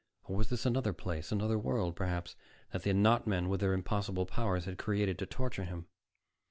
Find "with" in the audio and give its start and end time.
3.49-3.59